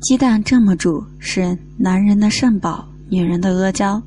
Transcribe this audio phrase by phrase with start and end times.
[0.00, 4.02] 鸡蛋这么煮是男人的肾宝，女人的阿胶。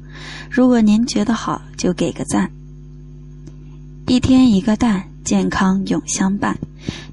[0.50, 2.50] 如果您觉得好，就给个赞。
[4.08, 6.58] 一天一个蛋，健康永相伴。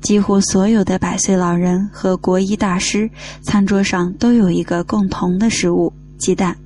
[0.00, 3.08] 几乎所有的百岁老人和国医大师，
[3.42, 6.56] 餐桌上都有一个共同的食物——鸡蛋。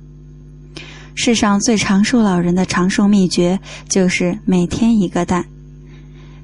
[1.15, 3.59] 世上最长寿老人的长寿秘诀
[3.89, 5.45] 就是每天一个蛋。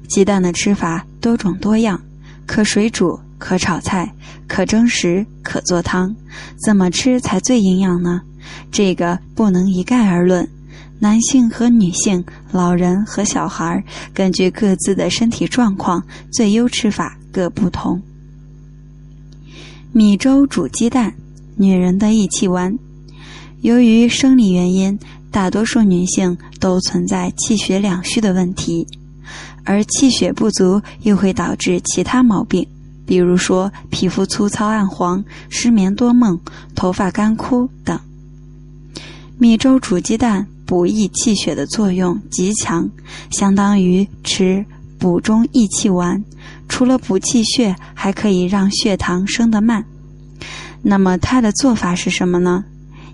[0.06, 1.98] 鸡蛋的吃法多种多样，
[2.44, 3.18] 可水煮。
[3.42, 4.14] 可炒菜，
[4.46, 6.14] 可蒸食，可做汤，
[6.64, 8.20] 怎么吃才最营养呢？
[8.70, 10.48] 这个不能一概而论。
[11.00, 13.82] 男性和女性、老人和小孩，
[14.14, 18.00] 根据各自的身体状况，最优吃法各不同。
[19.90, 21.12] 米粥煮鸡蛋，
[21.56, 22.78] 女人的益气丸。
[23.62, 24.96] 由于生理原因，
[25.32, 28.86] 大多数女性都存在气血两虚的问题，
[29.64, 32.64] 而气血不足又会导致其他毛病。
[33.12, 36.40] 比如说，皮肤粗糙暗黄、失眠多梦、
[36.74, 38.00] 头发干枯等。
[39.36, 42.88] 米粥煮鸡蛋补益气血的作用极强，
[43.28, 44.64] 相当于吃
[44.98, 46.24] 补中益气丸。
[46.70, 49.84] 除了补气血，还可以让血糖升得慢。
[50.80, 52.64] 那么它的做法是什么呢？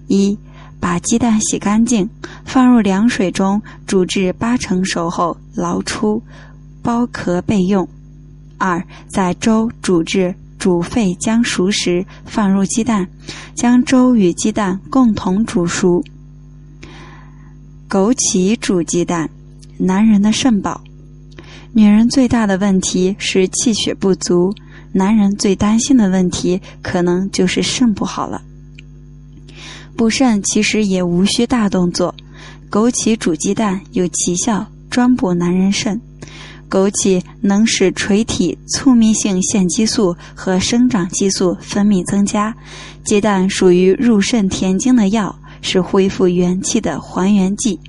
[0.06, 0.38] 一，
[0.78, 2.08] 把鸡蛋洗干净，
[2.44, 6.22] 放入凉水中煮至八成熟后捞出，
[6.84, 7.88] 剥壳备用。
[8.58, 13.08] 二，在粥煮至煮沸将熟时，放入鸡蛋，
[13.54, 16.04] 将粥与鸡蛋共同煮熟。
[17.88, 19.30] 枸杞煮鸡蛋，
[19.78, 20.82] 男人的肾宝。
[21.72, 24.52] 女人最大的问题是气血不足，
[24.92, 28.42] 男人最担心的问题可能就是肾不好了。
[29.96, 32.14] 补肾其实也无需大动作，
[32.70, 36.00] 枸杞煮鸡蛋有奇效，专补男人肾。
[36.70, 42.54] 枸杞能使垂体促泌性腺激素和生长激素分泌增加，
[43.04, 47.80] 鸡蛋属于入肾填精的药，是恢复元气的还原剂。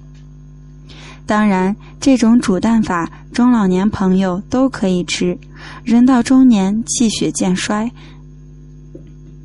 [1.25, 5.37] 当然，这种煮蛋法中老年朋友都可以吃。
[5.83, 7.91] 人到中年，气血渐衰，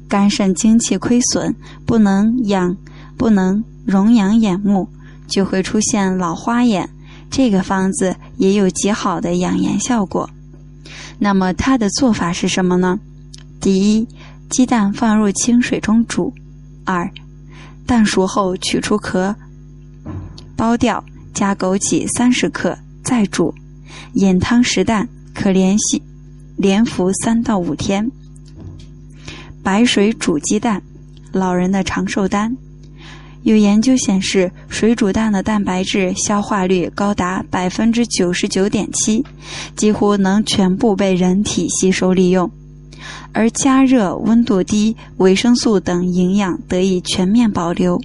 [0.08, 1.54] 肝肾精气亏损，
[1.84, 2.76] 不能养，
[3.18, 4.88] 不能荣养眼目，
[5.26, 6.88] 就会出现老花眼。
[7.36, 10.30] 这个方子也有极好的养颜效果。
[11.18, 13.00] 那么它的做法是什么呢？
[13.60, 14.06] 第一，
[14.48, 16.32] 鸡蛋放入清水中煮；
[16.84, 17.10] 二，
[17.84, 19.34] 蛋熟后取出壳，
[20.56, 23.52] 剥掉，加枸杞三十克，再煮。
[24.12, 26.00] 饮汤食蛋，可连续
[26.56, 28.08] 连服三到五天。
[29.60, 30.80] 白水煮鸡蛋，
[31.32, 32.56] 老人的长寿丹。
[33.44, 39.22] 有研究显示，水煮蛋的蛋白质消化率高达百分之九十九点七，
[39.76, 42.50] 几乎能全部被人体吸收利用，
[43.34, 48.00] 而加热、温度低、维生素等营养得以全面保留。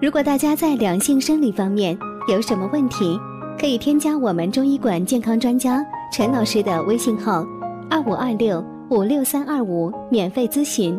[0.00, 1.96] 如果大家在两性生理方面
[2.28, 3.20] 有什么问题，
[3.60, 7.44] 可以添加我们中医馆健康专家陈老师的微信号：
[7.90, 10.98] 二五二六五六三二五，免费咨询。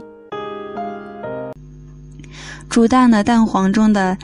[2.74, 4.18] 煮蛋的蛋黄中的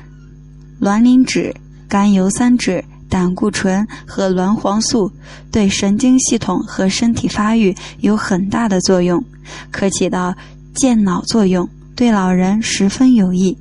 [0.80, 1.56] 卵磷脂、
[1.88, 5.12] 甘油三酯、胆固醇和卵黄素
[5.52, 9.24] 对神经系统和身体发育有很大的作用，
[9.70, 10.36] 可起到
[10.74, 13.56] 健脑作用，对老人十分有益。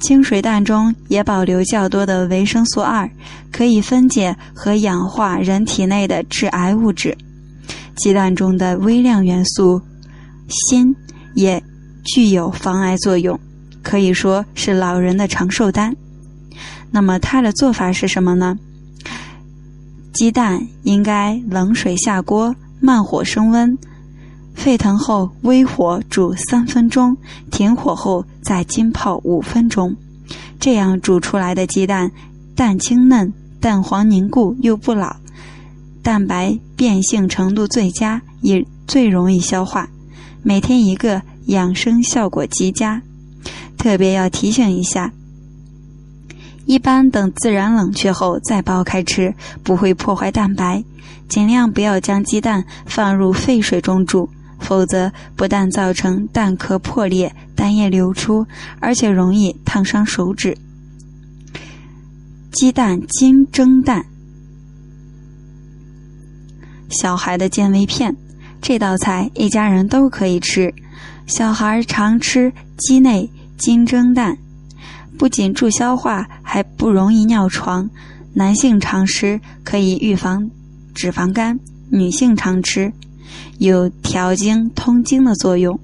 [0.00, 3.06] 清水蛋中也保留较多的维生素二
[3.52, 7.14] 可以分解和氧化人体内的致癌物质。
[7.96, 9.82] 鸡蛋中的微量元素
[10.48, 10.96] 锌
[11.34, 11.62] 也
[12.02, 13.38] 具有防癌作用。
[13.84, 15.94] 可以说是老人的长寿丹。
[16.90, 18.58] 那么它的做法是什么呢？
[20.12, 23.76] 鸡蛋应该冷水下锅，慢火升温，
[24.54, 27.16] 沸腾后微火煮三分钟，
[27.50, 29.94] 停火后再浸泡五分钟。
[30.60, 32.10] 这样煮出来的鸡蛋，
[32.54, 35.16] 蛋清嫩，蛋黄凝固又不老，
[36.02, 39.88] 蛋白变性程度最佳，也最容易消化。
[40.42, 43.02] 每天一个，养生效果极佳。
[43.84, 45.12] 特别要提醒一下，
[46.64, 50.82] 一般等自然冷却后再剥开吃，不会破坏蛋白。
[51.28, 58.46] 尽量不要将鸡蛋放入沸水中煮，否则不但造成蛋壳破裂、蛋液流出，
[58.80, 60.56] 而且容易烫伤手指。
[62.52, 64.06] 鸡蛋金蒸蛋，
[66.88, 68.16] 小孩的健胃片，
[68.62, 70.72] 这道菜一家人都可以吃。
[71.26, 73.28] 小孩常吃鸡内。
[73.56, 74.36] 金蒸蛋
[75.18, 77.88] 不仅助消化，还不容易尿床。
[78.32, 80.50] 男性常吃可以预防
[80.94, 81.58] 脂肪肝，
[81.90, 82.92] 女性常吃
[83.58, 85.78] 有调经通经的作用。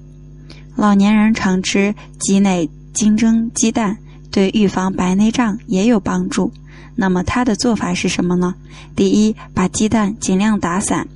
[0.75, 3.97] 老年人常吃鸡内金蒸鸡蛋，
[4.31, 6.51] 对预防白内障也有帮助。
[6.95, 8.53] 那么它的做法是什么呢？
[8.95, 11.07] 第一，把鸡蛋尽量打散，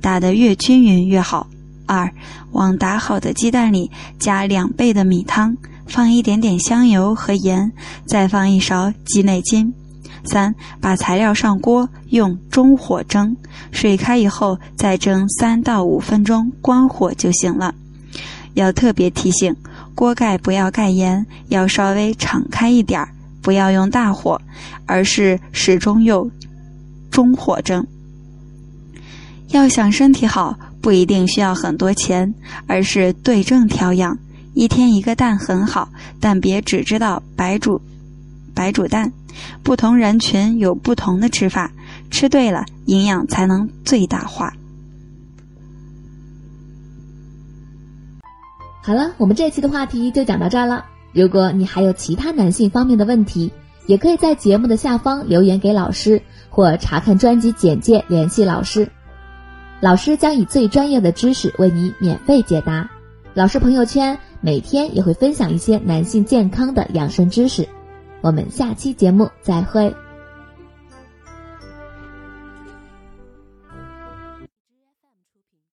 [0.00, 1.46] 打得越均匀越好。
[1.86, 2.12] 二，
[2.50, 5.56] 往打好的鸡蛋里加两倍的米汤，
[5.90, 7.70] 放一点点香油和盐，
[8.06, 9.74] 再放一勺鸡内金。
[10.22, 13.36] 三，把材料上锅，用中火蒸，
[13.72, 17.74] 水开以后再蒸三到五分钟，关火就行了。
[18.54, 19.54] 要特别提醒，
[19.94, 23.08] 锅盖不要盖严，要稍微敞开一点儿，
[23.42, 24.40] 不要用大火，
[24.86, 26.30] 而是始终用
[27.10, 27.84] 中火蒸。
[29.48, 32.32] 要想身体好，不一定需要很多钱，
[32.68, 34.16] 而是对症调养。
[34.60, 35.88] 一天一个蛋很好，
[36.20, 37.80] 但别只知道白煮
[38.54, 39.10] 白煮蛋。
[39.62, 41.72] 不同人群有不同的吃法，
[42.10, 44.52] 吃对了，营养才能最大化。
[48.82, 50.84] 好了，我们这期的话题就讲到这儿了。
[51.14, 53.50] 如果你还有其他男性方面的问题，
[53.86, 56.20] 也可以在节目的下方留言给老师，
[56.50, 58.86] 或查看专辑简介联系老师。
[59.80, 62.90] 老师将以最专业的知识为你免费解答。
[63.32, 67.68] 老师朋友圈每天也会分享一些男性健康的养生知识。
[68.20, 69.94] 我们下期节目再会。